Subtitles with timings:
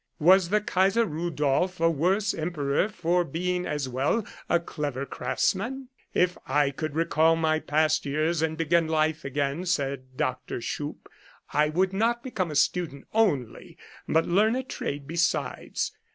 [0.17, 5.89] Was the Kaiser Rudolph a worse Emperor for being as well a clever craftsman?
[6.01, 10.57] * If I could recall my past years and begin life again,' said Dr.
[10.59, 13.77] Schupp, * 1 would not become a student only,
[14.09, 15.91] but learn a trade besides.